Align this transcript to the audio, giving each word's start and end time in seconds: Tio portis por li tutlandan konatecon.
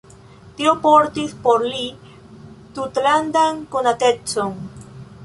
Tio 0.59 0.71
portis 0.85 1.35
por 1.43 1.65
li 1.65 1.83
tutlandan 2.79 3.61
konatecon. 3.77 4.57